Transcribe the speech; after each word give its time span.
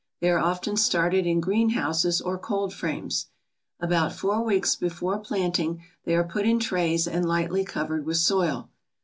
They 0.19 0.31
are 0.31 0.39
often 0.39 0.77
started 0.77 1.27
in 1.27 1.41
greenhouses 1.41 2.21
or 2.21 2.39
cold 2.39 2.73
frames. 2.73 3.27
About 3.79 4.11
four 4.11 4.43
weeks 4.43 4.75
before 4.75 5.19
planting 5.19 5.83
they 6.05 6.15
are 6.15 6.23
put 6.23 6.47
in 6.47 6.57
trays 6.59 7.07
and 7.07 7.23
lightly 7.23 7.63
covered 7.63 8.03
with 8.03 8.17
soil. 8.17 8.71